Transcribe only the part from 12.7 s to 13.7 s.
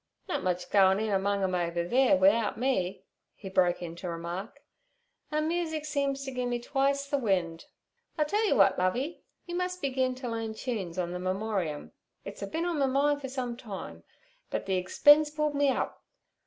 me mind fer some